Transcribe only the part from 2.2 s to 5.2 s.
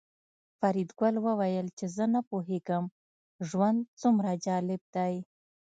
پوهېږم ژوند څومره جالب دی